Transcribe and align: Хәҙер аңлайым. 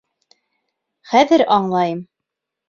Хәҙер 1.11 1.45
аңлайым. 1.57 2.01